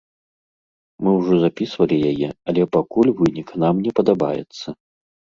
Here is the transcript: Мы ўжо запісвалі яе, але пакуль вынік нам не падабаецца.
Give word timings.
Мы 1.07 1.11
ўжо 1.19 1.33
запісвалі 1.41 1.97
яе, 2.11 2.29
але 2.53 2.63
пакуль 2.75 3.11
вынік 3.19 3.47
нам 3.65 3.83
не 3.89 3.93
падабаецца. 3.99 4.67